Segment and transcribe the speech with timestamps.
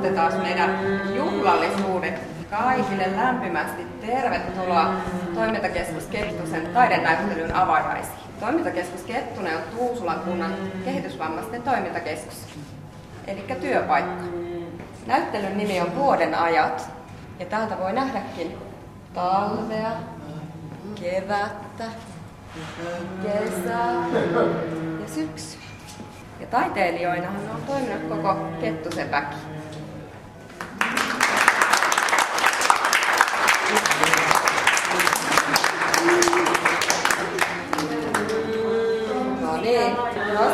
[0.00, 0.78] aloitetaan meidän
[1.16, 2.20] juhlallisuudet.
[2.50, 4.94] Kaikille lämpimästi tervetuloa
[5.34, 8.18] Toimintakeskus Kettusen taidenäyttelyn avajaisiin.
[8.40, 10.54] Toimintakeskus Kettunen on Tuusulan kunnan
[10.84, 12.46] kehitysvammaisten toimintakeskus,
[13.26, 14.24] eli työpaikka.
[15.06, 16.90] Näyttelyn nimi on Vuoden ajat,
[17.38, 18.58] ja täältä voi nähdäkin
[19.14, 19.90] talvea,
[21.00, 21.84] kevättä,
[23.22, 23.92] kesää
[25.00, 25.60] ja syksyä.
[26.40, 29.59] Ja taiteilijoinahan on toiminut koko Kettusen väki.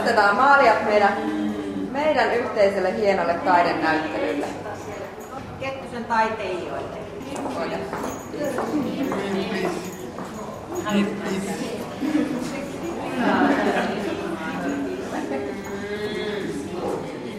[0.06, 1.12] Nostetaan maalijat meidän,
[1.91, 4.46] meidän yhteiselle hienolle taidenäyttelylle.
[5.60, 6.98] Kettusen taiteilijoille.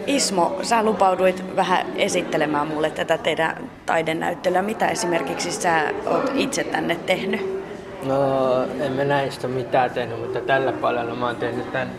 [0.06, 4.62] Ismo, sä lupauduit vähän esittelemään mulle tätä teidän taidenäyttelyä.
[4.62, 7.62] Mitä esimerkiksi sä oot itse tänne tehnyt?
[8.02, 11.90] No, en mä näistä mitään tehnyt, mutta tällä puolella mä oon tehnyt tämän,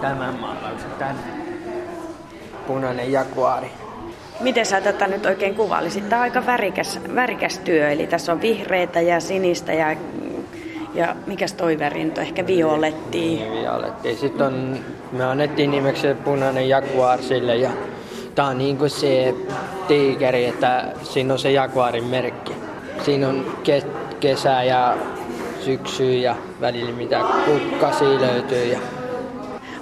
[0.00, 1.16] tämän maalauksen, tämän
[2.66, 3.70] punainen jakuaari.
[4.40, 6.08] Miten sä tätä nyt oikein kuvailisit?
[6.08, 9.96] Tämä on aika värikäs, värikäs työ, eli tässä on vihreitä ja sinistä ja,
[10.94, 12.18] ja mikäs toi väri nyt?
[12.18, 13.18] Ehkä violetti.
[13.20, 14.16] Niin, violetti.
[14.16, 14.78] Sitten on,
[15.12, 17.70] me annettiin nimeksi punainen jakuaar sille ja
[18.34, 19.34] tää on niin kuin se
[19.88, 22.52] tiikeri, että siinä on se jakuaarin merkki.
[23.04, 23.82] Siinä on ke,
[24.20, 24.96] kesä ja
[25.60, 28.64] syksy ja välillä mitä kukkasi löytyy.
[28.64, 28.78] Ja...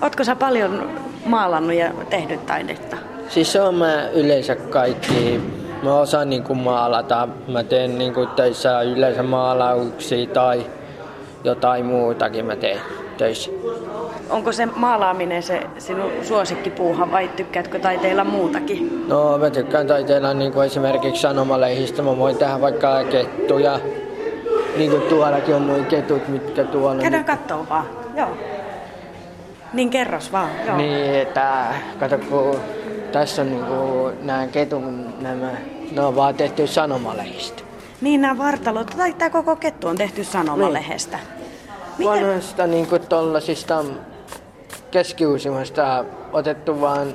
[0.02, 0.90] Ootko sä paljon
[1.26, 2.96] maalannut ja tehnyt taidetta?
[3.28, 5.40] Siis se on mä yleensä kaikki.
[5.82, 7.28] Mä osaan niinku maalata.
[7.48, 10.66] Mä teen niinku töissä yleensä maalauksia tai
[11.44, 12.80] jotain muutakin mä teen
[13.18, 13.50] töissä.
[14.30, 19.04] Onko se maalaaminen se sinun suosikkipuuha vai tykkäätkö taiteilla muutakin?
[19.08, 22.02] No mä tykkään taiteilla niinku esimerkiksi sanomalehdistä.
[22.02, 23.80] Mä voin tehdä vaikka kettuja.
[24.76, 27.02] Niin kuin tuollakin on noin ketut, mitkä tuolla...
[27.02, 27.86] Käydään kattoo vaan.
[28.16, 28.28] Joo.
[29.76, 30.50] Niin kerros vaan.
[30.66, 30.76] Joo.
[30.76, 31.64] Niin, että
[32.00, 32.60] kato kun
[33.12, 35.50] tässä on niinku nämä ketun nämä,
[35.92, 37.62] ne on vaan tehty sanomalehdistä.
[38.00, 41.18] Niin nämä vartalot, tai tämä koko kettu on tehty sanomalehdestä.
[41.98, 42.10] Niin.
[42.10, 43.84] Vanhoista niinku tollasista
[44.90, 47.14] keskiusimasta otettu vaan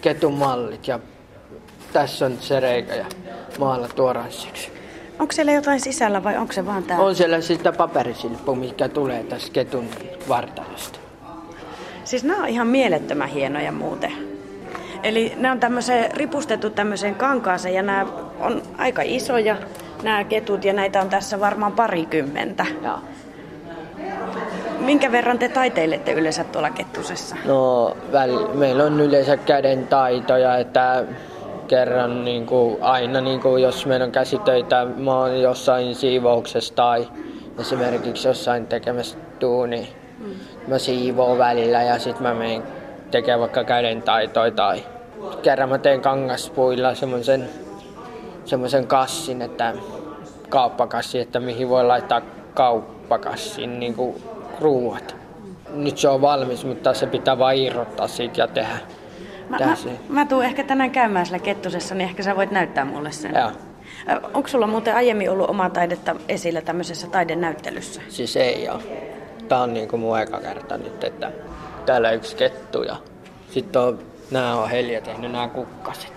[0.00, 0.98] ketun mallit ja
[1.92, 3.06] tässä on se reikä ja
[3.58, 4.72] maalattu oransseksi.
[5.18, 6.98] Onko siellä jotain sisällä vai onko se vaan tää?
[6.98, 9.88] On siellä sitä paperisilppu, mikä tulee tästä ketun
[10.28, 11.01] vartalosta.
[12.12, 14.12] Siis nämä on ihan mielettömän hienoja muuten.
[15.02, 18.06] Eli ne on tämmöiseen, ripustettu tämmöiseen kankaaseen ja nämä
[18.40, 19.56] on aika isoja
[20.02, 22.66] nämä ketut ja näitä on tässä varmaan parikymmentä.
[22.84, 22.98] Joo.
[24.78, 27.36] Minkä verran te taiteilette yleensä tuolla kettusessa?
[27.44, 31.04] No, väl, meillä on yleensä käden taitoja, että
[31.68, 37.08] kerran niin kuin, aina, niin kuin, jos meillä on käsitöitä, mä oon jossain siivouksessa tai
[37.58, 40.01] esimerkiksi jossain tekemässä tuuni, mm.
[40.66, 42.62] Mä siivoon välillä ja sitten mä menen
[43.10, 44.84] tekemään vaikka käden taitoja tai
[45.42, 47.48] kerran mä teen kangaspuilla semmoisen
[48.44, 49.74] semmoisen kassin, että
[50.48, 52.22] kauppakassi, että mihin voi laittaa
[52.54, 54.22] kauppakassin niin kuin
[54.60, 55.16] ruuat.
[55.74, 58.78] Nyt se on valmis, mutta se pitää vain irrottaa siitä ja tehdä.
[59.48, 59.76] Mä, mä,
[60.08, 63.34] mä tuun ehkä tänään käymään siellä Kettusessa, niin ehkä sä voit näyttää mulle sen.
[63.34, 63.50] Joo.
[64.34, 68.02] Onko sulla muuten aiemmin ollut omaa taidetta esillä tämmöisessä taidenäyttelyssä?
[68.08, 68.82] Siis ei ole.
[69.48, 71.32] Tää on niinku mun eka kerta nyt, että
[71.86, 72.96] täällä on yksi kettu ja
[73.50, 73.98] sitten on,
[74.30, 76.12] nää on Helja tehnyt nämä kukkaset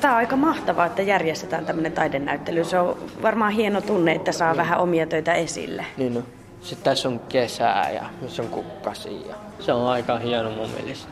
[0.00, 2.64] Tämä on aika mahtavaa, että järjestetään tämmöinen taidenäyttely.
[2.64, 4.58] Se on varmaan hieno tunne, että saa niin.
[4.58, 5.86] vähän omia töitä esille.
[5.96, 6.22] Niin no.
[6.60, 11.08] Sitten tässä on kesää ja missä on kukkasi ja se on aika hieno mun mielestä.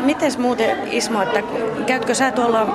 [0.00, 1.42] Miten muuten Ismo, että
[1.86, 2.66] käytkö sä tuolla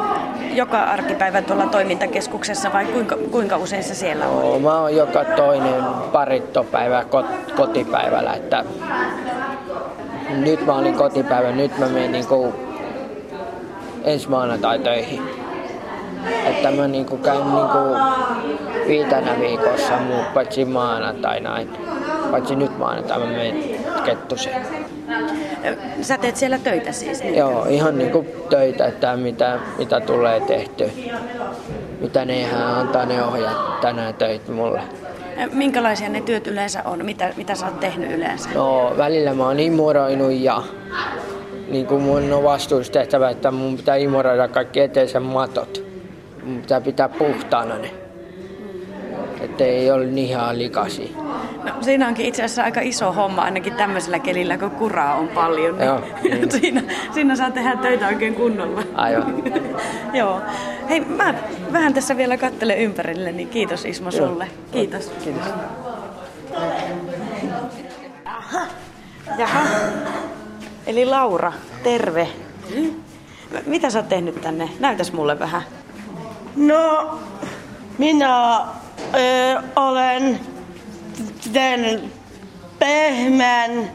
[0.54, 4.54] joka arkipäivä tuolla toimintakeskuksessa vai kuinka, kuinka usein sä siellä olet?
[4.54, 7.26] No, mä oon joka toinen parittopäivä kot,
[7.56, 8.66] kotipäivällä, että
[10.30, 12.54] nyt mä olin kotipäivä, nyt mä menen niinku
[14.04, 15.45] ensi maanantai töihin.
[16.46, 17.78] Että mä niinku käyn niinku
[18.88, 21.70] viitänä viikossa muu, paitsi maanantai näin.
[22.32, 23.64] Paitsi nyt maanantai mä menen
[24.06, 24.66] kettuseen.
[26.02, 27.24] Sä teet siellä töitä siis?
[27.24, 27.36] Niin?
[27.36, 30.92] Joo, ihan niinku töitä, että mitä, mitä tulee tehty.
[32.02, 34.82] Mitä ne ihan antaa ne ohjat tänään töitä mulle.
[35.54, 37.06] Minkälaisia ne työt yleensä on?
[37.06, 38.50] Mitä, mitä sä oot tehnyt yleensä?
[38.56, 40.64] No välillä mä oon imuroinut ja
[41.70, 45.85] niin kuin mun on vastuustehtävä, että mun pitää imuroida kaikki eteisen matot.
[46.46, 47.92] Mun pitää pitää puhtaana ne.
[49.42, 51.16] Että ei ole niin ihan likasi.
[51.64, 55.78] No, siinä onkin itse asiassa aika iso homma ainakin tämmöisellä kelillä, kun kuraa on paljon.
[55.78, 56.52] Niin Joo, niin.
[56.52, 56.84] siinä,
[57.14, 58.84] siinä saa tehdä töitä oikein kunnolla.
[58.94, 59.44] Aivan.
[60.14, 60.42] Joo.
[60.90, 61.34] Hei, mä
[61.72, 64.48] vähän tässä vielä kattelen ympärille, niin kiitos Ismo sulle.
[64.72, 65.12] Kiitos.
[65.24, 65.48] Kiitos.
[69.38, 69.60] Jaha.
[70.88, 71.54] Eli Laura,
[71.84, 72.28] terve.
[73.66, 74.70] Mitä sä oot tehnyt tänne?
[74.80, 75.62] Näytäs mulle vähän.
[76.56, 77.20] No,
[77.98, 80.40] minä ö, olen
[81.54, 82.14] tehnyt
[82.80, 83.92] pehmeän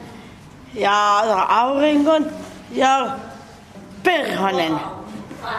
[0.75, 1.19] ja
[1.49, 2.27] aurinkon
[2.71, 3.07] ja
[4.03, 4.81] perhonen.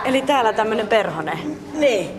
[0.06, 1.40] Eli täällä tämmönen perhone.
[1.74, 2.10] Niin.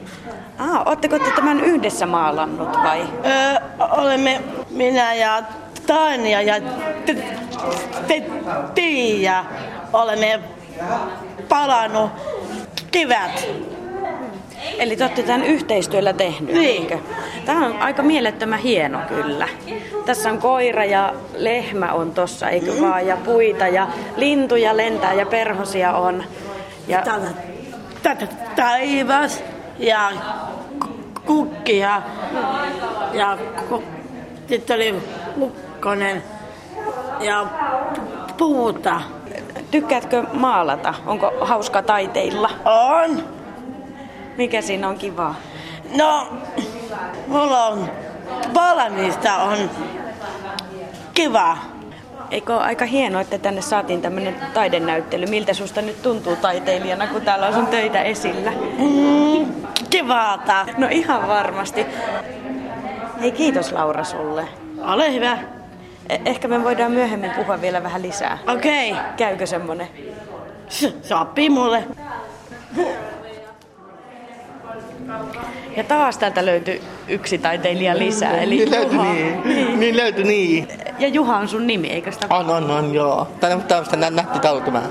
[0.59, 3.03] Ah, ootteko te tämän yhdessä maalannut vai?
[3.03, 5.43] Ö, olemme minä ja
[5.87, 6.55] Tania ja
[8.75, 9.45] Tiia
[9.93, 10.41] olemme
[11.49, 12.11] palannut
[12.91, 13.47] kivät.
[14.79, 16.83] Eli te olette tämän yhteistyöllä tehnyt, Niin.
[16.83, 16.99] eikö?
[17.47, 19.49] Tämä on aika mielettömän hieno kyllä.
[20.07, 23.07] Tässä on koira ja lehmä on tossa, eikö vaan?
[23.07, 23.87] Ja puita ja
[24.17, 26.25] lintuja lentää ja perhosia on.
[26.89, 27.03] Ja
[28.03, 28.27] Tätä,
[28.57, 29.45] taivas
[29.79, 30.11] ja
[30.81, 30.93] ku-
[31.27, 32.03] kukkia
[33.13, 33.39] ja
[33.69, 33.83] ku,
[34.49, 34.95] sitten oli
[35.41, 36.23] ukkonen
[37.21, 37.47] ja
[38.37, 39.01] puuta.
[39.71, 40.95] tykkäätkö maalata?
[41.07, 42.51] Onko hauska taiteilla?
[42.65, 43.25] On.
[44.37, 45.35] Mikä siinä on kivaa?
[45.97, 46.29] No,
[47.27, 47.91] mulla on
[48.55, 49.71] valmista on
[51.15, 51.59] kiva.
[52.31, 55.27] Eikö ole aika hienoa, että tänne saatiin tämmöinen taidenäyttely?
[55.27, 58.53] Miltä susta nyt tuntuu taiteilijana, kun täällä on sun töitä esillä?
[58.79, 59.53] Mm,
[59.91, 60.67] kivaata.
[60.79, 61.87] No ihan varmasti.
[63.21, 64.49] Hei, kiitos Laura sulle.
[64.83, 65.39] Ole hyvä.
[66.09, 68.39] E- ehkä me voidaan myöhemmin puhua vielä vähän lisää.
[68.49, 68.93] Okei.
[68.93, 69.05] Okay.
[69.17, 69.89] Käykö semmonen?
[71.03, 71.85] Sopii mulle.
[75.77, 79.13] Ja taas täältä löytyi yksi taiteilija lisää, eli Niin löytyi Juha.
[79.13, 79.81] niin.
[79.81, 80.69] Niin löytyi niin.
[80.99, 82.27] Ja Juha on sun nimi, eikö sitä?
[82.31, 83.29] On, on, on, joo.
[83.41, 84.83] Tämä on tämmöistä nä- nättitaulu tämä.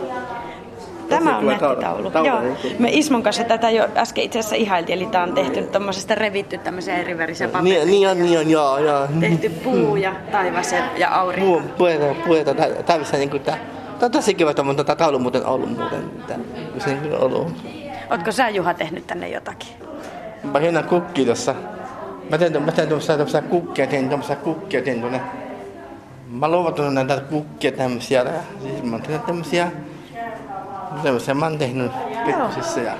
[1.10, 2.12] Tämä on nättitaulu.
[2.12, 2.28] taulu.
[2.28, 2.42] Joo.
[2.80, 6.58] Me Ismon kanssa tätä jo äsken itse asiassa ihailtiin, eli tämä on tehty tämmöisestä revitty
[6.58, 7.86] tämmöisiä erivärisiä paperia.
[7.86, 9.08] Niin, niin on, niin on, joo, joo.
[9.20, 11.46] Tehty puu ja taivas ja, aurinko.
[11.52, 12.54] Puu, pueta, pueta
[12.86, 13.58] täyssä niin kuin tää.
[13.86, 16.12] Tämä on tosi kiva, on tätä taulu muuten ollut muuten.
[16.28, 16.38] Tää,
[16.72, 17.54] kun se niin kuin ollut.
[18.12, 19.70] Ootko sä Juha tehnyt tänne jotakin?
[20.44, 21.56] Mä hieno kukki tossa.
[22.30, 25.22] Mä teen, mä teen tuossa tämmöisiä kukkia, teen tuommoisia kukkia, teen tuonne.
[26.32, 28.26] Mä oon luovutunut näitä kukkia tämmöisiä.
[28.62, 29.72] Siis mä tehnyt tämmöisiä.
[31.04, 31.92] Tämmöisiä mä oon tehnyt
[32.26, 32.94] pikkusissa ja...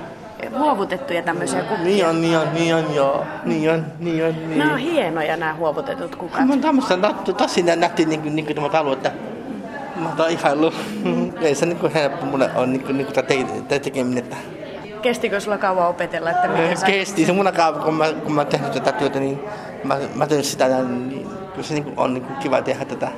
[0.58, 1.84] Huovutettuja tämmöisiä kukkia.
[1.84, 3.24] Niin on, niin on, niin on, joo.
[3.44, 4.58] Niin on, niin on, niin.
[4.58, 6.46] Nämä on hienoja nämä huovutetut kukat.
[6.46, 9.12] Mä oon tämmöistä nattu, tosi nätti niinku, niinku tämä talu, että
[9.96, 10.72] mä oon ihailu.
[11.40, 14.36] Ei se niinku helppo mulle on niinku, niinku tää te, te tekeminen, että
[15.02, 16.86] Kestikö sulla kauan opetella, että miten sä...
[16.86, 19.38] kesti se mun aikaa, kun mä, kun mä oon tehnyt tätä työtä, niin
[19.84, 23.08] mä, mä teen sitä, niin kyllä se niinku on niinku kiva tehdä tätä.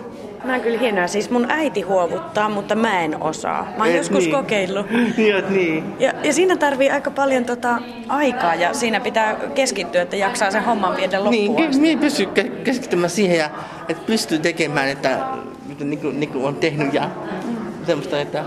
[0.55, 1.09] On kyllä hienoja.
[1.09, 3.63] Siis mun äiti huovuttaa, mutta mä en osaa.
[3.63, 4.33] Mä oon Et joskus niin.
[4.33, 4.87] kokeillut.
[5.17, 5.95] niin, oot niin.
[5.99, 7.79] Ja, ja siinä tarvii aika paljon tota,
[8.09, 11.83] aikaa ja siinä pitää keskittyä, että jaksaa sen homman viedä loppuun Niin, asti.
[11.83, 13.51] niin pystyy ke- keskittymään siihen ja
[13.89, 15.19] että pystyy tekemään, että
[15.67, 17.11] mitä niinku, niinku on tehnyt ja
[17.87, 18.45] semmoista, että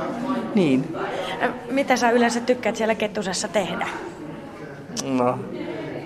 [0.56, 0.95] niin.
[1.72, 3.88] Mitä sä yleensä tykkäät siellä kettusessa tehdä?
[5.04, 5.39] No,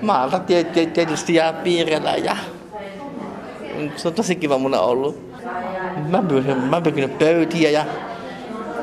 [0.02, 2.38] maalta tie- tie- tietysti ja piirrellä ja
[3.96, 5.32] se on tosi kiva mulla ollut.
[6.10, 7.86] Mä pyysin, mä pyysin pöytiä ja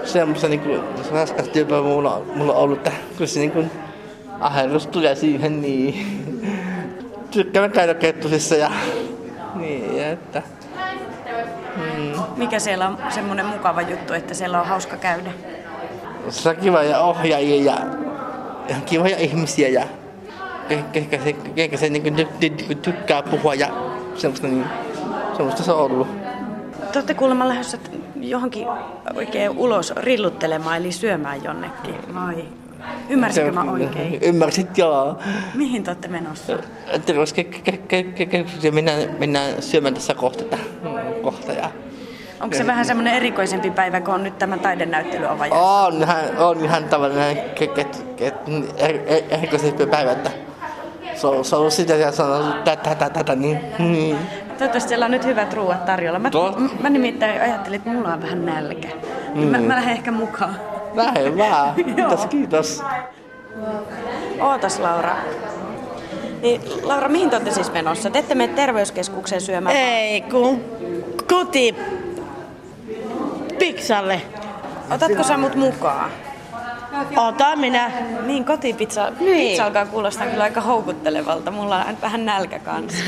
[0.05, 0.69] semmoista niinku,
[1.03, 3.65] se raskas työpäivä mulla, mulla on ollut, että kyllä se niinku
[4.41, 6.25] aherrus tulee siihen niin.
[7.31, 8.71] Tykkään käydä kettusissa ja
[9.55, 10.43] niin, että
[12.37, 15.31] Mikä siellä on semmoinen mukava juttu, että siellä on hauska käydä?
[16.31, 17.79] Se kiva ja ohjaajia ja
[18.69, 19.85] ihan kivoja ihmisiä ja
[20.71, 23.69] ehkä se, ehkä se niinku ty, ty, ty, tykkää puhua ja
[24.15, 24.65] semmoista niin,
[25.37, 26.09] semmoista se on ollut.
[26.93, 27.79] Te olette kuulemma lähdössä
[28.21, 28.67] johonkin
[29.15, 32.45] oikein ulos rilluttelemaan, eli syömään jonnekin, vai?
[33.09, 34.19] Ymmärsinkö mä oikein?
[34.29, 35.19] Ymmärsit, joo.
[35.55, 36.59] Mihin te olette menossa?
[37.07, 40.59] Terveys, ke, ke, ke, ke, ke, ke, mennään, mennään syömään tässä kohta,
[41.23, 41.71] kohta ja
[42.41, 45.39] Onko se vähän semmoinen erikoisempi päivä, kun on nyt tämä taidenäyttely on
[46.03, 48.33] ihan, on ihan tavallinen ke, ke, ke,
[48.77, 50.31] er, er, erikoisempi päivä, että
[51.15, 54.19] se on, se on ollut sitä ja se on ollut tätä, tätä, tätä, niin, niin.
[54.49, 56.19] Toivottavasti siellä on nyt hyvät ruuat tarjolla.
[56.19, 58.89] Mä, m- mä nimittäin ajattelin, että mulla on vähän nälkä.
[59.35, 60.57] Niin mä, mä lähden ehkä mukaan.
[60.95, 61.75] Lähde vaan.
[61.95, 62.83] Kiitos, kiitos.
[64.41, 65.17] Ootas Laura.
[66.43, 68.11] Niin, Laura, mihin te olette siis menossa?
[68.11, 69.77] Te ette mene terveyskeskukseen syömään?
[69.77, 70.61] Ei, kun
[71.29, 71.75] koti
[73.73, 74.23] piksalle.
[74.91, 76.11] Otatko sä mut mukaan?
[77.17, 77.91] Ota minä.
[78.27, 79.49] Niin, kotipizza Niin.
[79.49, 81.51] pizza alkaa kuulostaa kyllä aika houkuttelevalta.
[81.51, 83.05] Mulla on vähän nälkä kanssa.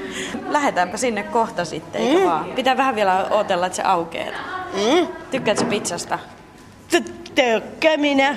[0.48, 2.44] Lähdetäänpä sinne kohta sitten, eikö vaan?
[2.44, 4.34] Pitää vähän vielä odotella, että se aukeaa.
[4.74, 5.06] Mm.
[5.30, 6.18] Tykkäätkö pizzasta?
[7.34, 8.36] Tykkää minä.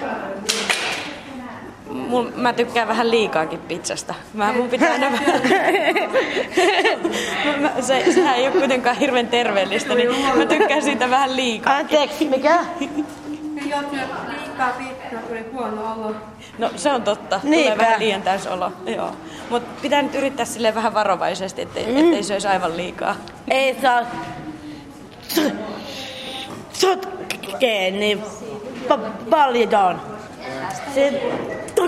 [1.94, 4.14] Mul, mä tykkään vähän liikaakin pizzasta.
[4.34, 5.42] Mä, mun pitää aina vähän...
[7.88, 11.76] se, sehän ei ole kuitenkaan hirveän terveellistä, niin mä tykkään siitä vähän liikaa.
[11.76, 12.60] Anteeksi, mikä?
[13.66, 16.16] Jos syöt liikaa pizzaa, tulee huono olo.
[16.58, 17.40] No se on totta.
[17.44, 17.72] Niinpä.
[17.72, 18.72] Tulee vähän liian täysolo.
[18.86, 19.12] Joo.
[19.50, 21.98] Mutta pitää nyt yrittää sille vähän varovaisesti, ettei, mm.
[21.98, 23.16] ettei söisi aivan liikaa.
[23.48, 24.02] Ei saa
[26.74, 28.24] sotkee niin
[28.90, 30.02] pa- paljon.
[30.96, 31.22] Se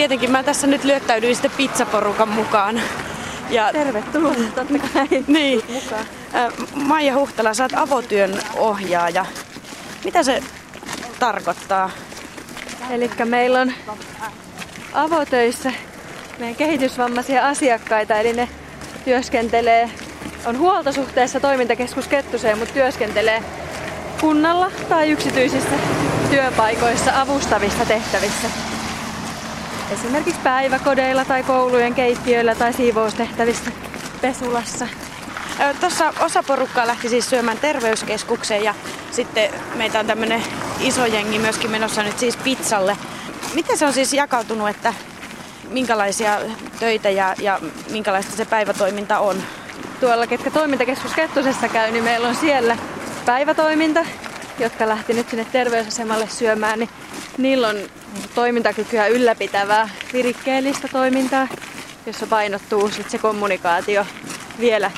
[0.00, 2.80] Tietenkin mä tässä nyt lyöttäydyin sitten pizzaporukan mukaan.
[3.50, 5.08] Ja Tervetuloa, totta kai.
[5.26, 5.62] niin,
[6.74, 9.26] Maija Huhtala, sä oot avotyön ohjaaja.
[10.04, 10.42] Mitä se
[11.18, 11.90] tarkoittaa?
[12.90, 13.72] Eli meillä on
[14.92, 15.72] avotöissä
[16.38, 18.48] meidän kehitysvammaisia asiakkaita, eli ne
[19.04, 19.90] työskentelee,
[20.44, 23.42] on huoltosuhteessa toimintakeskus Kettuseen, mutta työskentelee
[24.20, 25.76] kunnalla tai yksityisissä
[26.30, 28.48] työpaikoissa avustavissa tehtävissä.
[29.90, 33.70] Esimerkiksi päiväkodeilla tai koulujen keittiöillä tai siivoustehtävissä
[34.20, 34.86] pesulassa.
[35.80, 38.74] Tuossa osa porukkaa lähti siis syömään terveyskeskukseen ja
[39.10, 40.42] sitten meitä on tämmöinen
[40.80, 42.96] iso jengi myöskin menossa nyt siis pizzalle.
[43.54, 44.94] Miten se on siis jakautunut, että
[45.68, 46.40] minkälaisia
[46.80, 49.42] töitä ja, ja minkälaista se päivätoiminta on?
[50.00, 52.76] tuolla, ketkä toimintakeskus Kettusessa käy, niin meillä on siellä
[53.26, 54.04] päivätoiminta,
[54.58, 56.90] jotka lähti nyt sinne terveysasemalle syömään, niin
[57.38, 57.76] niillä on
[58.34, 61.48] toimintakykyä ylläpitävää virikkeellistä toimintaa,
[62.06, 64.06] jossa painottuu sit se kommunikaatio
[64.60, 64.90] vielä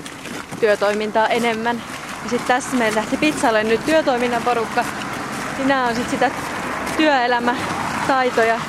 [0.60, 1.82] työtoimintaa enemmän.
[2.24, 4.84] Ja sitten tässä meillä lähti pizzalle nyt työtoiminnan porukka,
[5.58, 6.30] niin nämä on sitten sitä
[6.96, 8.60] työelämätaitoja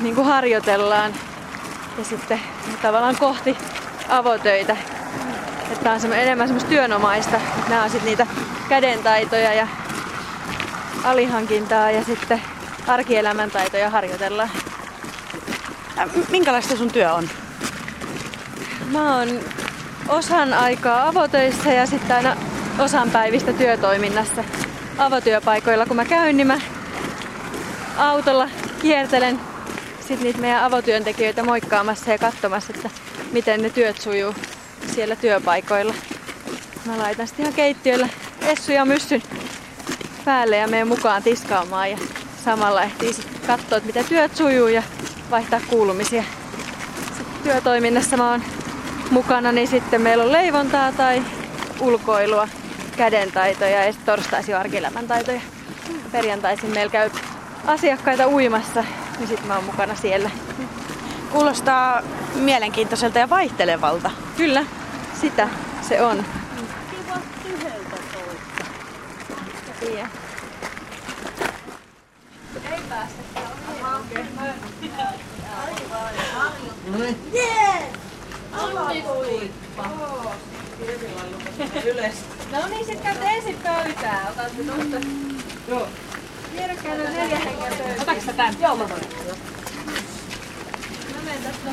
[0.00, 1.12] niin kuin harjoitellaan
[1.98, 2.40] ja sitten
[2.82, 3.56] tavallaan kohti
[4.08, 4.76] avotöitä.
[5.72, 7.40] Että on semmo- enemmän semmoista työnomaista.
[7.68, 8.26] Nämä on sitten niitä
[8.68, 9.68] kädentaitoja ja
[11.04, 12.42] alihankintaa ja sitten
[12.86, 14.50] arkielämän taitoja harjoitellaan.
[15.98, 17.28] Ä, m- Minkälaista sun työ on?
[18.92, 19.28] Mä oon
[20.08, 22.36] osan aikaa avotöissä ja sitten aina
[22.78, 24.44] osan päivistä työtoiminnassa.
[24.98, 26.60] Avotyöpaikoilla kun mä käyn, niin mä
[27.96, 28.48] autolla
[28.82, 29.40] kiertelen
[30.08, 32.90] sit niitä meidän avotyöntekijöitä moikkaamassa ja katsomassa, että
[33.32, 34.34] miten ne työt sujuu
[34.94, 35.94] siellä työpaikoilla.
[36.86, 38.08] Mä laitan sitten ihan keittiöllä
[38.40, 39.22] Essu ja Myssyn
[40.24, 41.98] päälle ja menen mukaan tiskaamaan ja
[42.44, 44.82] samalla ehtii sitten katsoa, että miten työt sujuu ja
[45.30, 46.24] vaihtaa kuulumisia.
[47.16, 48.42] Sitten työtoiminnassa mä oon
[49.10, 51.22] mukana, niin sitten meillä on leivontaa tai
[51.80, 52.48] ulkoilua,
[52.96, 55.40] kädentaitoja ja sitten torstaisin arkielämän taitoja.
[56.12, 57.10] Perjantaisin meillä käy
[57.66, 58.84] asiakkaita uimassa,
[59.18, 60.30] niin sitten mä oon mukana siellä.
[61.32, 62.02] Kuulostaa
[62.34, 64.10] mielenkiintoiselta ja vaihtelevalta.
[64.36, 64.66] Kyllä,
[65.20, 65.48] sitä
[65.82, 66.24] se on.
[81.82, 82.10] Tiedä.
[82.52, 84.28] No niin, sit käytte ensin pöytään.
[84.28, 85.08] Otatte tosta.
[85.68, 85.88] Joo.
[86.52, 88.00] Vierekkäin on neljä henkeä pöytään.
[88.00, 88.56] Otaks sä tän?
[88.60, 89.02] Joo, mä voin.
[91.14, 91.70] Mä menen tästä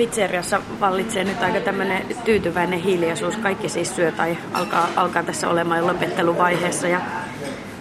[0.00, 3.36] Pizzeriassa vallitsee nyt aika tämmöinen tyytyväinen hiljaisuus.
[3.36, 6.88] Kaikki siis syö tai alkaa, alkaa tässä olemaan jo lopetteluvaiheessa.
[6.88, 7.00] Ja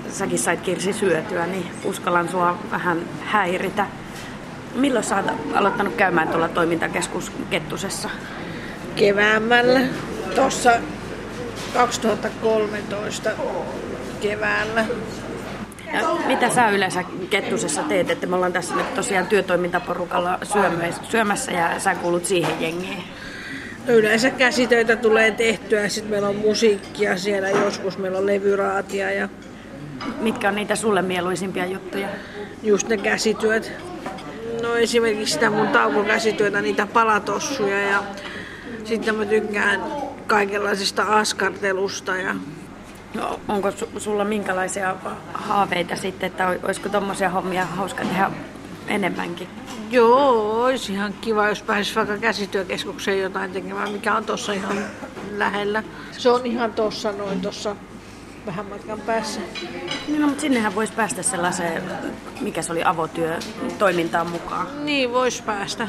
[0.09, 3.85] säkin sait Kirsi syötyä, niin uskallan sua vähän häiritä.
[4.75, 8.09] Milloin sä oot aloittanut käymään tuolla toimintakeskus Kettusessa?
[8.95, 9.79] keväämällä,
[10.35, 10.71] tuossa
[11.73, 13.29] 2013
[14.21, 14.85] keväällä.
[15.93, 18.09] Ja mitä sä yleensä Kettusessa teet?
[18.09, 23.03] Että me ollaan tässä nyt tosiaan työtoimintaporukalla syömä- syömässä ja sä kuulut siihen jengiin.
[23.87, 29.29] Yleensä käsitöitä tulee tehtyä, sitten meillä on musiikkia siellä, joskus meillä on levyraatia ja
[30.21, 32.07] Mitkä on niitä sulle mieluisimpia juttuja?
[32.63, 33.71] just ne käsityöt.
[34.61, 38.03] No esimerkiksi sitä mun taukokäsityötä, niitä palatossuja ja
[38.83, 39.83] sitten mä tykkään
[40.27, 42.35] kaikenlaisesta askartelusta ja
[43.13, 44.95] No, onko su- sulla minkälaisia
[45.33, 48.31] haaveita sitten, että olisiko tommosia hommia hauska tehdä
[48.87, 49.47] enemmänkin?
[49.89, 54.77] Joo, olisi ihan kiva, jos pääsisi vaikka käsityökeskukseen jotain tekemään, mikä on tuossa ihan
[55.37, 55.83] lähellä.
[56.11, 57.75] Se on ihan tuossa noin tuossa
[58.45, 59.39] vähän matkan päässä.
[60.07, 61.83] Niin, no, mutta sinnehän voisi päästä sellaiseen,
[62.41, 63.39] mikä se oli, avotyö
[63.77, 64.85] toimintaan mukaan.
[64.85, 65.87] Niin, vois päästä.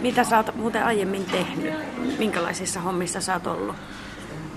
[0.00, 1.74] Mitä sä oot muuten aiemmin tehnyt?
[2.18, 3.76] Minkälaisissa hommissa sä oot ollut?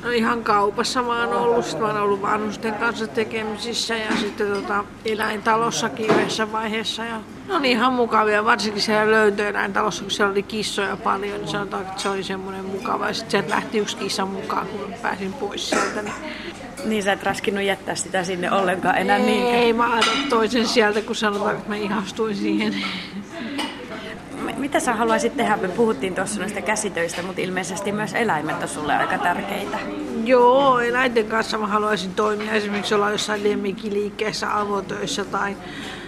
[0.04, 4.48] No ihan kaupassa mä oon ollut, sit mä oon ollut vanhusten kanssa tekemisissä ja sitten
[4.48, 7.06] tota, eläintalossakin yhdessä vaiheessa.
[7.06, 11.84] Ja ne on ihan mukavia, varsinkin siellä löytöeläintalossa, kun siellä oli kissoja paljon, niin sanotaan,
[11.84, 13.08] että se oli semmoinen mukava.
[13.08, 16.02] Ja sitten sieltä lähti yksi kissa mukaan, kun pääsin pois sieltä.
[16.02, 16.16] Niin
[16.86, 19.56] Niin sä et raskinnut jättää sitä sinne ollenkaan enää niin.
[19.56, 22.76] ei, mä otan toisen sieltä, kun sanotaan, että mä ihastuin siihen.
[24.64, 25.58] Mitä sä haluaisit tehdä?
[25.58, 29.78] Me puhuttiin tuossa noista käsitöistä, mutta ilmeisesti myös eläimet on sulle aika tärkeitä.
[30.24, 35.58] Joo, eläinten kanssa mä haluaisin toimia esimerkiksi olla jossain lemmikkiliikkeessä, avotöissä tai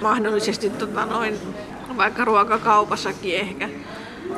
[0.02, 1.40] mahdollisesti tota noin,
[1.98, 3.70] vaikka ruokakaupassakin ehkä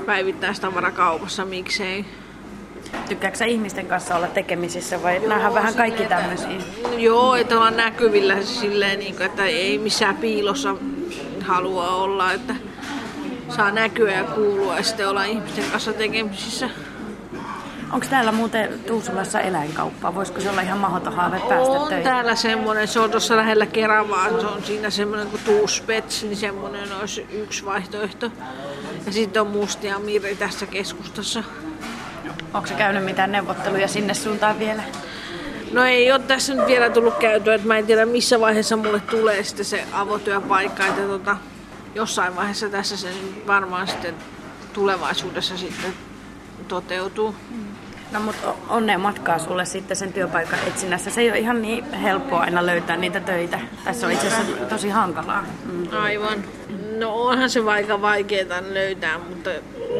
[0.06, 2.06] päivittäistavarakaupassa, miksei.
[3.10, 6.62] Tykkääksä ihmisten kanssa olla tekemisissä vai nähdään vähän kaikki tämmöisiä?
[6.98, 10.76] Joo, että olla näkyvillä silleen, niin kuin, että ei missään piilossa
[11.42, 12.56] halua olla, että
[13.50, 16.70] saa näkyä ja kuulua ja sitten olla ihmisten kanssa tekemisissä.
[17.92, 20.16] Onko täällä muuten Tuusulassa eläinkauppa?
[20.16, 22.04] Voisiko se olla ihan mahdoton haave päästä On töihin?
[22.04, 26.88] täällä semmoinen, se on tuossa lähellä Keravaa, se on siinä semmoinen kuin Tuuspets, niin semmoinen
[27.02, 28.32] olisi yksi vaihtoehto.
[29.06, 31.44] Ja sitten on Mustia Mirri tässä keskustassa.
[32.54, 34.84] Onko se käynyt mitään neuvotteluja sinne suuntaan vielä?
[35.72, 39.00] No ei ole tässä nyt vielä tullut käytyä, että mä en tiedä missä vaiheessa mulle
[39.00, 41.38] tulee sitten se avotyöpaikka, että tota,
[41.98, 43.10] jossain vaiheessa tässä se
[43.48, 44.16] varmaan sitten
[44.74, 45.94] tulevaisuudessa sitten
[46.68, 47.36] toteutuu.
[48.12, 51.10] No mutta onnea matkaa sulle sitten sen työpaikan etsinnässä.
[51.10, 53.60] Se ei ole ihan niin helppoa aina löytää niitä töitä.
[53.86, 55.46] Tässä on itse asiassa tosi hankalaa.
[55.66, 55.88] Mm.
[55.92, 56.44] Aivan.
[56.98, 59.50] No onhan se aika vaikeaa löytää, mutta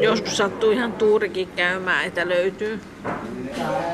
[0.00, 2.80] joskus sattuu ihan tuurikin käymään, että löytyy.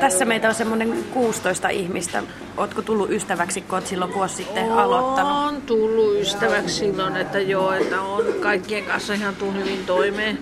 [0.01, 2.23] Tässä meitä on semmoinen 16 ihmistä.
[2.57, 5.33] Ootko tullut ystäväksi, kun oot silloin vuosi sitten aloittanut?
[5.33, 10.39] On tullut ystäväksi silloin, että joo, että on kaikkien kanssa ihan tuu hyvin toimeen.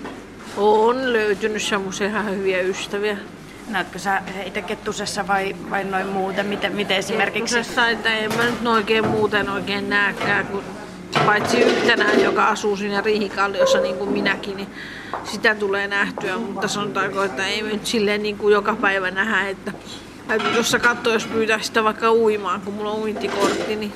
[0.57, 3.17] On löytynyt semmoisia ihan hyviä ystäviä.
[3.69, 6.47] Näetkö sä heitä kettusessa vai, vai noin muuten?
[6.47, 7.55] Miten, miten esimerkiksi?
[7.55, 10.65] Kettusessa, että en mä nyt oikein muuten oikein näekään, kun
[11.27, 14.69] paitsi yhtenään, joka asuu siinä Riihikalliossa niin kuin minäkin, niin
[15.25, 19.73] sitä tulee nähtyä, mutta sanotaanko, että ei nyt silleen niin kuin joka päivä nähdä, että
[20.29, 23.93] täytyy tuossa katsoa, jos pyytää sitä vaikka uimaan, kun mulla on uintikortti, niin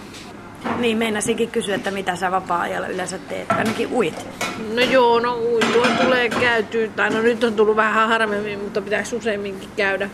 [0.79, 3.52] Niin, meinasinkin kysyä, että mitä sä vapaa-ajalla yleensä teet.
[3.52, 4.26] Ainakin uit.
[4.74, 9.16] No joo, no uitua tulee käytyä, tai no nyt on tullut vähän harvemmin, mutta pitäisi
[9.16, 10.11] useamminkin käydä,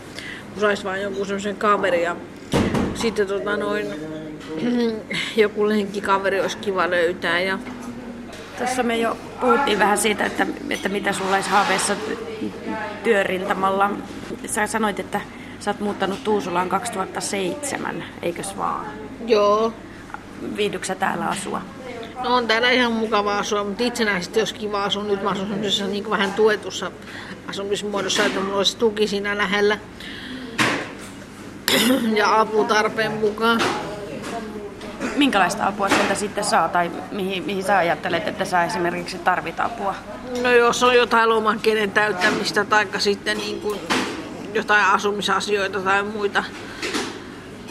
[0.53, 2.15] kun sais vaan jonkun semmoisen kaveri ja
[2.95, 3.87] sitten tota noin,
[5.35, 7.59] joku lenkkikaveri olisi kiva löytää ja
[8.57, 11.95] Tuossa me jo puhuttiin vähän siitä, että, että mitä sulla olisi haaveissa
[13.03, 13.89] työrintamalla.
[14.45, 15.21] Sä sanoit, että
[15.59, 18.85] sä oot muuttanut Tuusulaan 2007, eikös vaan?
[19.27, 19.73] joo,
[20.57, 21.61] Viihdyksä sä täällä asua?
[22.23, 25.03] no on täällä ihan mukava asua, mutta itsenäisesti olisi kiva asua.
[25.03, 26.91] Nyt mä asun semmoisessa niin vähän tuetussa
[27.47, 29.77] asumismuodossa, että mulla olisi tuki siinä lähellä
[32.15, 33.61] ja apu tarpeen mukaan.
[35.15, 39.95] Minkälaista apua sieltä sitten saa tai mihin, mihin sä ajattelet, että sä esimerkiksi tarvit apua?
[40.41, 43.79] No jos on jotain lomakkeiden täyttämistä tai sitten niin kuin
[44.53, 46.43] jotain asumisasioita tai muita,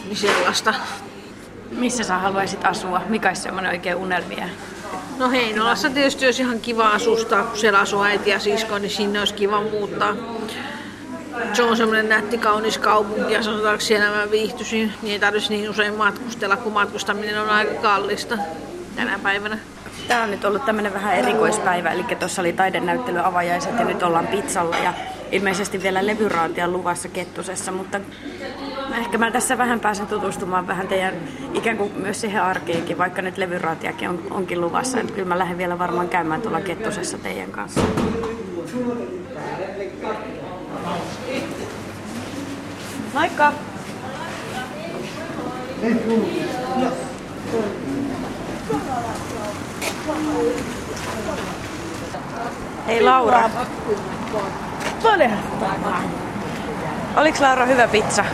[0.05, 0.73] niin sellaista.
[1.71, 3.01] Missä sä haluaisit asua?
[3.09, 4.49] Mikä olisi semmoinen oikein unelmia?
[5.17, 9.19] No Heinolassa tietysti olisi ihan kiva asustaa, kun siellä asuu äiti ja sisko, niin sinne
[9.19, 10.15] olisi kiva muuttaa.
[11.53, 15.69] Se on semmoinen nätti, kaunis kaupunki ja sanotaanko siellä mä viihtyisin, niin ei tarvitsisi niin
[15.69, 18.37] usein matkustella, kun matkustaminen on aika kallista
[18.95, 19.57] tänä päivänä.
[20.07, 24.27] Tämä on nyt ollut tämmöinen vähän erikoispäivä, eli tuossa oli taidenäyttely avajaiset ja nyt ollaan
[24.27, 24.93] pizzalla ja
[25.31, 27.99] ilmeisesti vielä levyraantia luvassa Kettusessa, mutta
[28.97, 31.13] ehkä mä tässä vähän pääsen tutustumaan vähän teidän
[31.53, 34.99] ikään kuin myös siihen arkeenkin, vaikka nyt levyraatiakin on, onkin luvassa.
[34.99, 37.81] Että kyllä mä lähden vielä varmaan käymään tuolla Kettusessa teidän kanssa.
[43.13, 43.53] Moikka!
[52.87, 53.49] Hei Laura.
[57.15, 58.25] Oliko Laura hyvä pizza?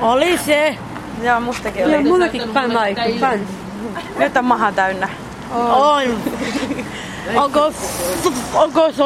[0.00, 0.76] Oli se.
[1.22, 1.92] Joo, mustakin oli.
[1.92, 3.48] Ja mullakin päin vaikka päin.
[4.18, 5.08] Nyt on maha täynnä.
[5.54, 6.02] On.
[7.36, 7.72] Onko,
[8.54, 9.02] onko se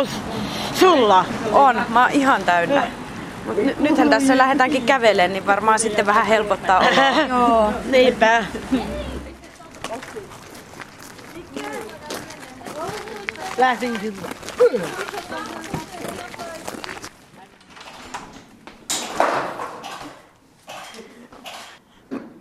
[0.91, 1.25] sulla?
[1.53, 2.87] On, mä oon ihan täynnä.
[3.47, 7.27] Mut ny- nythän tässä lähdetäänkin kävelemään, niin varmaan sitten vähän helpottaa oloa.
[7.29, 8.45] Joo, niinpä.
[13.59, 14.29] Lähdin kyllä.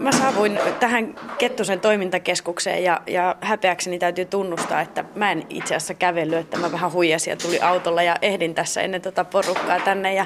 [0.03, 5.93] Mä saavuin tähän Kettusen toimintakeskukseen ja, ja häpeäkseni täytyy tunnustaa, että mä en itse asiassa
[5.93, 10.13] kävellyt, että mä vähän huijasin ja tuli autolla ja ehdin tässä ennen tota porukkaa tänne.
[10.13, 10.25] Ja,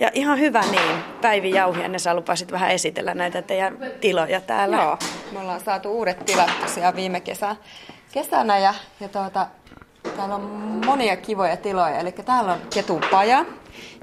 [0.00, 4.76] ja ihan hyvä niin, Päivi Jauhi ja sä lupasit vähän esitellä näitä teidän tiloja täällä.
[4.76, 4.98] Joo,
[5.32, 7.56] me ollaan saatu uudet tilat tosiaan viime kesä,
[8.12, 9.46] kesänä ja, ja tuota,
[10.16, 10.42] täällä on
[10.86, 11.98] monia kivoja tiloja.
[11.98, 13.44] Eli täällä on ketun paja,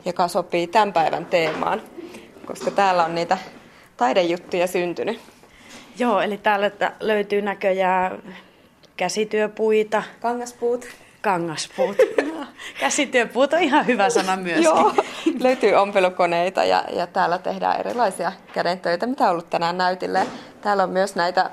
[0.05, 1.81] joka sopii tämän päivän teemaan,
[2.45, 3.37] koska täällä on niitä
[3.97, 5.19] taidejuttuja syntynyt.
[5.99, 8.23] Joo, eli täällä tä- löytyy näköjään
[8.97, 10.85] käsityöpuita, Kangaspuut.
[11.21, 11.97] kangaspuut.
[12.79, 14.63] Käsityöpuut on ihan hyvä sana myöskin.
[14.63, 14.93] Joo,
[15.39, 20.27] löytyy ompelukoneita ja, ja täällä tehdään erilaisia kädentöitä, mitä on ollut tänään näytille.
[20.61, 21.49] Täällä on myös näitä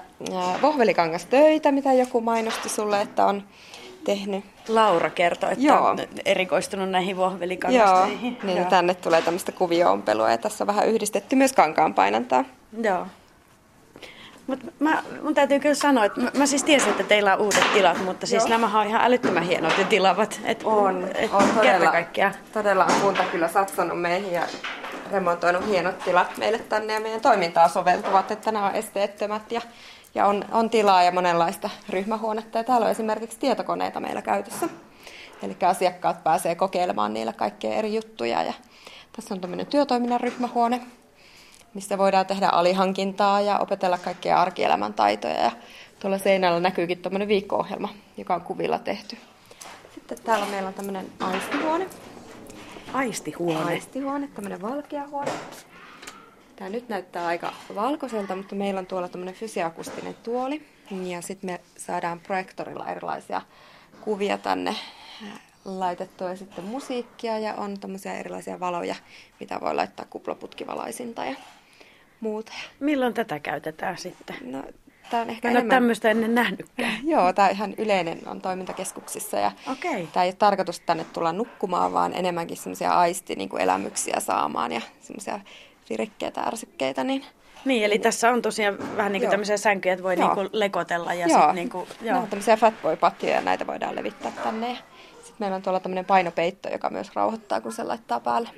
[0.62, 3.42] vohvelikangastöitä, mitä joku mainosti sulle, että on
[4.04, 4.44] tehnyt.
[4.68, 5.86] Laura kertoi, että Joo.
[5.86, 8.38] on erikoistunut näihin Joo, vohvelikangasteihin.
[8.42, 8.70] niin Joo.
[8.70, 12.44] tänne tulee tämmöistä kuvio-ompelua ja tässä on vähän yhdistetty myös kankaan painantaa.
[12.82, 13.06] Joo.
[14.46, 17.72] Mut mä, mun täytyy kyllä sanoa, että mä, mä siis tiesin, että teillä on uudet
[17.72, 18.48] tilat, mutta siis Joo.
[18.50, 20.40] nämä on ihan älyttömän hienot ja tilavat.
[20.44, 21.08] Et, et, on
[21.54, 22.34] todella, kaikkiaan.
[22.52, 24.42] todella on kunta kyllä satsannut meihin ja
[25.12, 29.60] remontoinut hienot tilat meille tänne ja meidän toimintaa soveltuvat, että nämä on esteettömät ja,
[30.14, 34.68] ja on, on tilaa ja monenlaista ryhmähuonetta ja täällä on esimerkiksi tietokoneita meillä käytössä.
[35.42, 38.52] Eli asiakkaat pääsee kokeilemaan niillä kaikkea eri juttuja ja
[39.12, 40.80] tässä on tämmöinen työtoiminnan ryhmähuone,
[41.74, 45.40] missä voidaan tehdä alihankintaa ja opetella kaikkia arkielämän taitoja.
[45.40, 45.50] Ja
[46.00, 49.16] tuolla seinällä näkyykin tämmöinen viikko-ohjelma, joka on kuvilla tehty.
[49.94, 51.86] Sitten täällä meillä on tämmöinen aistihuone.
[52.92, 53.64] Aistihuone.
[53.64, 55.30] Aistihuone, tämmöinen valkea huone.
[56.60, 60.62] Tämä nyt näyttää aika valkoiselta, mutta meillä on tuolla tämmöinen fysiakustinen tuoli.
[61.02, 63.42] Ja sitten me saadaan projektorilla erilaisia
[64.00, 68.94] kuvia tänne äh, laitettua ja sitten musiikkia ja on tämmöisiä erilaisia valoja,
[69.40, 71.36] mitä voi laittaa kuplaputkivalaisinta ja
[72.20, 72.52] muuta.
[72.80, 74.36] Milloin tätä käytetään sitten?
[74.52, 74.62] No,
[75.10, 75.76] tää on ehkä Mä en ole enemmän...
[75.76, 76.98] tämmöistä ennen nähnytkään.
[77.12, 80.08] Joo, tämä ihan yleinen on toimintakeskuksissa ja Okei.
[80.12, 84.72] tämä ei ole tarkoitus tänne tulla nukkumaan, vaan enemmänkin semmoisia aisti niin kuin elämyksiä saamaan
[84.72, 85.40] ja semmoisia
[85.90, 87.04] virikkeitä, ärsykkeitä.
[87.04, 87.24] Niin...
[87.64, 89.30] Niin, eli tässä on tosiaan vähän niin kuin Joo.
[89.30, 90.26] tämmöisiä sänkyjä, että voi Joo.
[90.26, 92.20] niin kuin lekotella ja joo, sitten niin kuin, joo.
[92.20, 94.78] No, tämmöisiä fatboy-patjoja ja näitä voidaan levittää tänne.
[95.16, 98.48] Sitten meillä on tuolla tämmöinen painopeitto, joka myös rauhoittaa, kun se laittaa päälle.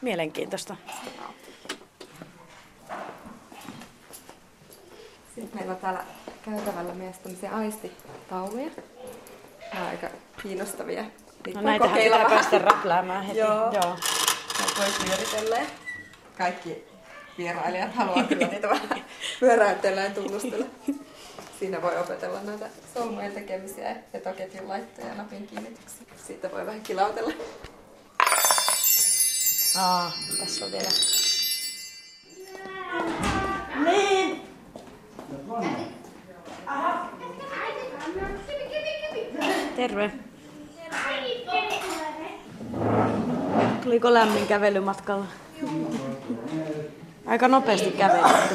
[0.00, 0.76] Mielenkiintoista.
[5.34, 6.04] Sitten meillä on täällä
[6.44, 8.70] käytävällä myös tämmöisiä aistitauluja.
[9.72, 10.06] Nämä on aika
[10.42, 11.04] kiinnostavia.
[11.46, 13.38] Niitä No näitähän kokeilla pitää päästä räpläämään heti.
[13.38, 13.72] Joo.
[13.72, 13.96] Joo.
[14.78, 15.56] Voi pyöritellä.
[15.56, 15.66] ja
[16.40, 16.84] Kaikki
[17.38, 19.04] vierailijat haluaa kyllä niitä vähän
[19.40, 20.66] pyöräytellä ja tunnustella.
[21.58, 26.06] Siinä voi opetella näitä solmujen tekemisiä ja vetoketjun laittoja ja napin kiinnityksiä.
[26.26, 27.32] Siitä voi vähän kilautella.
[29.76, 30.90] Aa, tässä on vielä.
[39.76, 40.12] Terve.
[43.82, 45.26] Tuliko lämmin kävelymatkalla?
[47.30, 48.54] Aika nopeasti kävelitte.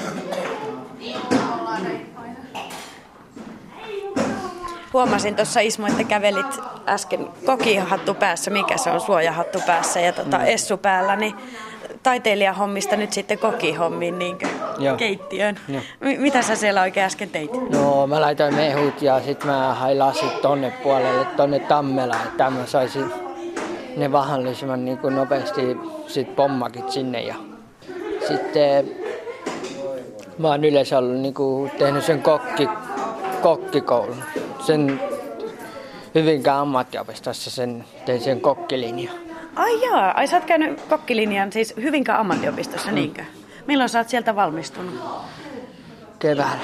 [4.94, 10.44] Huomasin tuossa Ismo, että kävelit äsken kokihattu päässä, mikä se on suojahattu päässä ja tota
[10.44, 11.36] essu päällä, niin
[12.04, 14.38] taiteilijahommista nyt sitten kokihommiin niin
[14.80, 14.98] Joo.
[14.98, 15.56] keittiöön.
[15.68, 15.82] Joo.
[16.00, 17.52] M- mitä sä siellä oikein äsken teit?
[17.70, 22.66] No mä laitoin mehut ja sit mä hain lasit tonne puolelle, tonne Tammelaan, että mä
[22.66, 23.12] saisin
[23.98, 27.36] ne mahdollisimman niin kuin nopeasti sit pommakit sinne ja
[28.28, 28.92] sitten
[30.38, 32.70] mä oon yleensä ollut niin kuin tehnyt sen kokki,
[33.42, 34.24] kokkikoulun.
[34.60, 35.00] Sen
[36.16, 39.16] Hyvinkään ammattiopistossa sen, tein sen kokkilinjan.
[39.56, 42.96] Ai jaa, ai sä oot käynyt kokkilinjan siis Hyvinkään ammattiopistossa, mm.
[42.96, 43.24] niinkö?
[43.68, 44.94] Milloin sä oot sieltä valmistunut?
[46.20, 46.64] Keväällä.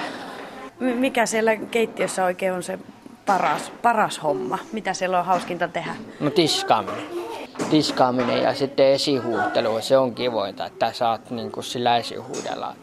[0.80, 2.80] M- mikä siellä keittiössä oikein on se
[3.26, 4.58] paras, paras homma?
[4.71, 5.95] Mitä siellä on hauskinta tehdä?
[6.19, 7.21] No tiskaaminen.
[7.69, 12.76] Tiskaaminen ja sitten esihuuhtelu, se on kivointa, että saat niin kuin sillä esihuudella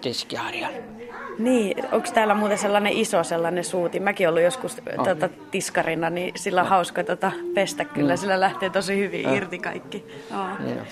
[0.00, 0.76] tiskiharjalla.
[1.38, 4.00] Niin, onko täällä muuten sellainen iso sellainen suuti?
[4.00, 5.04] Mäkin ollut joskus On.
[5.04, 8.12] tota, tiskarina, niin sillä on hauska tota, pestä kyllä.
[8.12, 8.16] Mm.
[8.18, 9.34] Sillä lähtee tosi hyvin Äh.
[9.34, 10.04] irti kaikki.
[10.30, 10.46] Joo.
[10.58, 10.86] Niin on.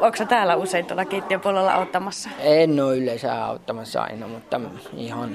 [0.00, 2.30] Onko täällä usein tuolla keittiön puolella auttamassa?
[2.40, 4.60] En ole yleensä auttamassa aina, mutta
[4.96, 5.30] ihan...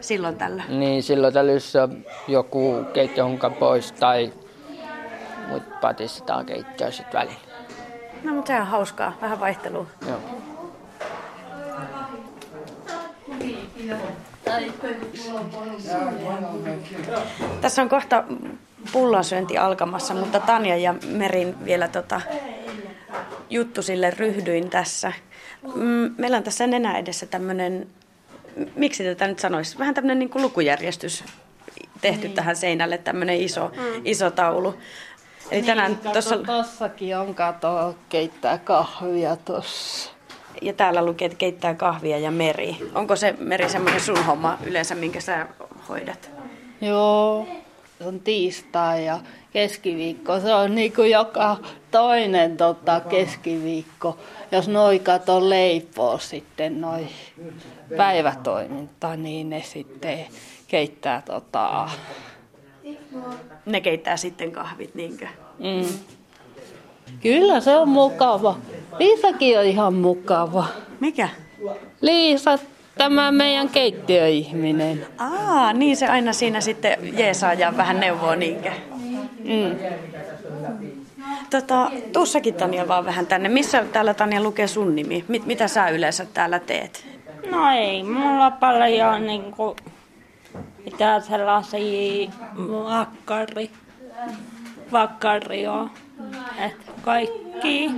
[0.00, 0.62] Silloin tällä.
[0.68, 1.74] Niin silloin tällä jos
[2.28, 4.32] joku keittiöhunka pois tai
[5.48, 7.40] mut patistetaan keittiö sitten välillä.
[8.22, 9.86] No mutta sehän on hauskaa, vähän vaihtelua.
[10.08, 10.20] Joo.
[17.60, 18.24] Tässä on kohta
[18.92, 22.20] pullansyönti alkamassa, mutta Tanja ja Merin vielä tota,
[23.50, 25.12] juttu sille ryhdyin tässä.
[25.74, 27.86] Mm, Meillä on tässä nenä edessä tämmöinen,
[28.76, 31.24] miksi tätä nyt sanoisi, vähän tämmöinen niin kuin lukujärjestys
[32.00, 32.34] tehty niin.
[32.34, 34.00] tähän seinälle, tämmöinen iso, mm.
[34.04, 34.74] iso taulu.
[35.52, 40.10] Eli tänään Niin, tuossa, tossakin on kato, keittää kahvia tossa.
[40.62, 42.76] ja täällä lukee, että keittää kahvia ja Meri.
[42.94, 45.46] Onko se Meri semmoinen sun homma yleensä, minkä sä
[45.88, 46.30] hoidat?
[46.80, 47.46] Joo,
[47.98, 49.18] se on tiistai ja
[49.52, 50.40] keskiviikko.
[50.40, 51.56] Se on niinku joka
[51.90, 54.18] toinen tota, keskiviikko.
[54.52, 57.06] Jos noi kato leipoo sitten noi
[57.96, 60.26] päivätoiminta, niin ne sitten
[60.68, 61.90] keittää tota,
[63.66, 65.26] Ne keittää sitten kahvit, niinkö?
[65.58, 65.88] Mm.
[67.20, 68.56] Kyllä se on mukava.
[68.98, 70.64] Liisakin on ihan mukava.
[71.00, 71.28] Mikä?
[72.00, 72.58] Liisa,
[72.98, 75.06] tämä meidän keittiöihminen.
[75.18, 78.70] Aa, niin se aina siinä sitten jeesaa ja vähän neuvoo niinkö?
[79.44, 79.76] Mm.
[81.50, 83.48] Tota, tuussakin Tanja vaan vähän tänne.
[83.48, 85.24] Missä täällä Tanja lukee sun nimi?
[85.28, 87.06] Mit, mitä sä yleensä täällä teet?
[87.50, 89.76] No ei mulla paljon niinku
[90.84, 92.30] mitään sellaisia
[92.84, 93.70] vakkari,
[94.92, 95.90] vakkari on.
[96.66, 97.90] Et kaikki.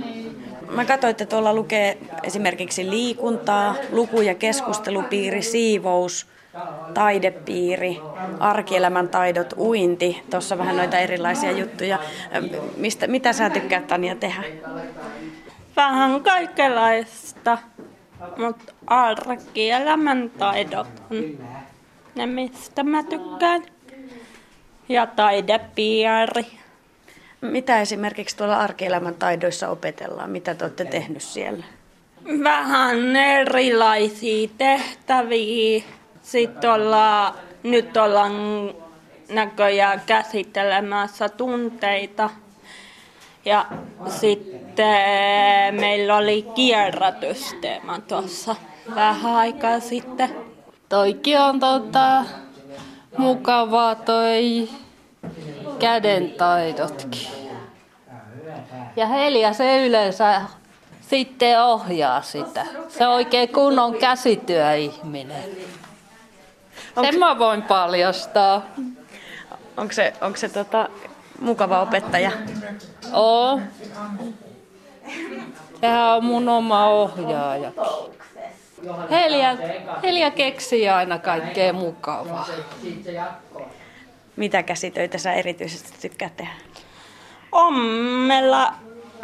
[0.69, 6.27] Mä katsoin, että tuolla lukee esimerkiksi liikuntaa, luku- ja keskustelupiiri, siivous,
[6.93, 8.01] taidepiiri,
[8.39, 10.23] arkielämän taidot, uinti.
[10.29, 11.99] Tuossa vähän noita erilaisia juttuja.
[12.77, 14.43] Mistä, mitä sä tykkäät Tanja tehdä?
[15.75, 17.57] Vähän kaikenlaista,
[18.37, 21.37] mutta arkielämän taidot on
[22.15, 23.63] ne, mistä mä tykkään.
[24.89, 26.45] Ja taidepiiri.
[27.41, 30.29] Mitä esimerkiksi tuolla arkielämän taidoissa opetellaan?
[30.29, 31.63] Mitä te olette tehnyt siellä?
[32.43, 35.83] Vähän erilaisia tehtäviä.
[36.21, 38.33] Sitten ollaan, nyt ollaan
[39.29, 42.29] näköjään käsittelemässä tunteita.
[43.45, 43.65] Ja
[44.07, 48.55] sitten meillä oli kierrätysteema tuossa
[48.95, 50.35] vähän aikaa sitten.
[50.89, 52.25] Toikin on tota,
[53.17, 54.69] mukavaa toi
[55.79, 57.27] kädentaidotkin.
[58.95, 60.41] Ja Helia se yleensä
[61.01, 62.65] sitten ohjaa sitä.
[62.89, 65.43] Se on oikein kunnon käsityöihminen.
[67.01, 68.61] Sen mä voin paljastaa.
[69.77, 70.89] Onko se, onko se tota,
[71.39, 72.31] mukava opettaja?
[73.13, 73.59] Oo.
[75.81, 77.83] Sehän on mun oma ohjaajakin.
[79.11, 79.57] Helia,
[80.03, 82.47] Helia keksii aina kaikkea mukavaa.
[84.35, 86.51] Mitä käsitöitä sä erityisesti tykkäät tehdä?
[87.51, 88.73] Ommella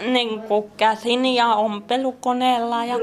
[0.05, 0.41] niin
[0.77, 2.95] käsin ja ompelukoneella ja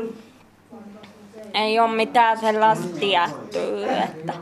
[1.54, 4.34] ei ole mitään sellaista tiettyä, että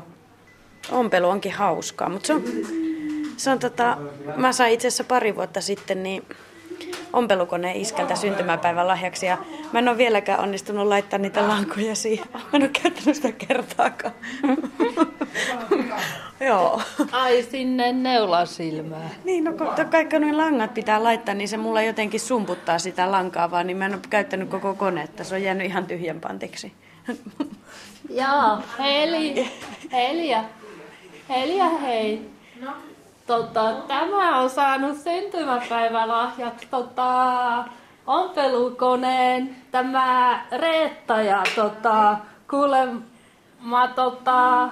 [0.91, 2.43] Ompelu onkin hauskaa, mutta se on,
[3.37, 3.97] se on tota,
[4.37, 6.25] mä sain itse asiassa pari vuotta sitten niin
[7.17, 9.39] ompelukoneen iskältä syntymäpäivän lahjaksi ja
[9.73, 12.27] mä en ole vieläkään onnistunut laittaa niitä lankoja siihen.
[12.33, 14.15] Mä en ole käyttänyt sitä kertaakaan.
[16.41, 16.83] Joo.
[17.13, 19.11] Ai sinne neulan silmään.
[19.25, 23.51] Niin, no kun kaikki noin langat pitää laittaa, niin se mulla jotenkin sumputtaa sitä lankaa
[23.51, 25.25] vaan, niin mä en ole käyttänyt koko konetta.
[25.25, 26.73] Se on jäänyt ihan tyhjän pantiksi.
[28.11, 29.51] Joo, Heli,
[29.93, 30.45] Helia,
[31.29, 32.31] Helia hei.
[33.27, 37.65] Tota, tämä on saanut syntymäpäivälahjaksi tota,
[38.07, 42.17] ompelukoneen tämä Reetta ja tota,
[42.51, 44.69] kuulemma tota,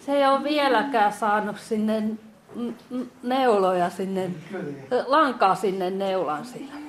[0.00, 2.02] se ei ole vieläkään saanut sinne
[3.22, 4.30] neuloja sinne,
[5.06, 6.87] lankaa sinne neulan silmään.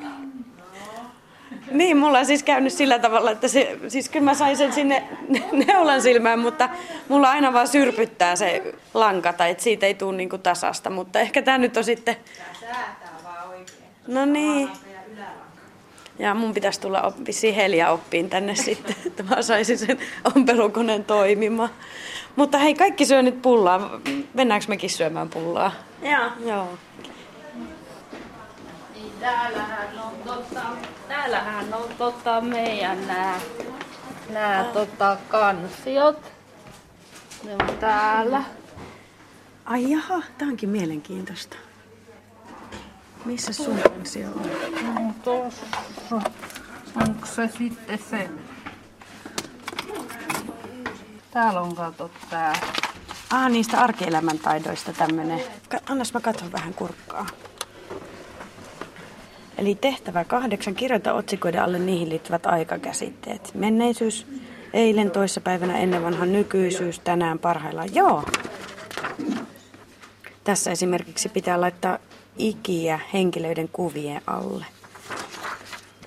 [1.72, 5.04] Niin, mulla on siis käynyt sillä tavalla, että se, siis kyllä mä sain sen sinne
[5.68, 6.70] neulan silmään, mutta
[7.08, 11.42] mulla aina vaan syrpyttää se lanka, tai että siitä ei tule niinku tasasta, mutta ehkä
[11.42, 12.16] tämä nyt on sitten...
[14.08, 14.70] No niin.
[16.20, 19.98] Ja mun pitäisi tulla op- vissiin Helia oppiin tänne sitten, että mä saisin sen
[20.36, 21.70] ompelukoneen toimimaan.
[22.36, 24.00] Mutta hei, kaikki syö nyt pullaa.
[24.34, 25.72] Mennäänkö mekin syömään pullaa?
[26.02, 26.30] Joo.
[26.46, 26.68] Joo.
[29.20, 30.62] Täällähän on tota,
[31.08, 33.40] täällähän on tota meidän nää,
[34.30, 36.32] nää tota kansiot.
[37.44, 38.44] Ne on täällä.
[39.66, 41.58] Ai jaha, tää onkin mielenkiintoista.
[43.26, 44.42] Missä sun kansi on?
[44.96, 45.66] No tossa.
[46.96, 48.30] Onko se sitten se?
[51.32, 52.54] Täällä on kato tää.
[53.30, 55.42] Ah, niistä arkielämän taidoista tämmönen.
[55.90, 57.26] Annas mä katson vähän kurkkaa.
[59.60, 63.52] Eli tehtävä kahdeksan, kirjoita otsikoiden alle niihin liittyvät aikakäsitteet.
[63.54, 64.28] Menneisyys,
[64.74, 67.96] eilen, toissapäivänä, ennen vanhan nykyisyys, tänään, parhaillaan.
[67.96, 68.24] Joo.
[70.44, 71.98] Tässä esimerkiksi pitää laittaa
[72.38, 74.66] ikiä henkilöiden kuvien alle.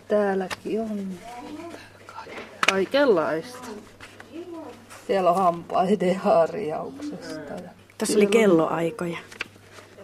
[0.08, 1.08] Täälläkin on
[2.70, 3.68] kaikenlaista.
[5.06, 7.52] Siellä on hampaiden harjauksesta.
[7.62, 9.18] Ja Tässä oli kelloaikoja.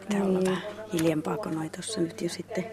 [0.00, 2.64] Pitää olla vähän hiljempaa noi tuossa nyt jo sitten.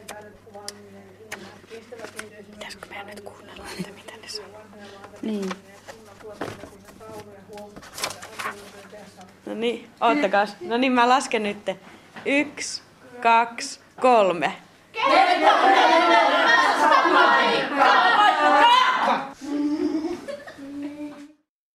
[2.51, 4.61] Pitäisikö meidän nyt kuunnella, että mitä ne sanoo?
[5.25, 5.49] Niin.
[9.45, 10.55] No niin, oottakas.
[10.61, 11.57] No niin, mä lasken nyt.
[12.25, 12.81] Yksi,
[13.21, 14.53] kaksi, kolme.
[14.93, 15.13] Kello
[17.83, 18.64] on paikka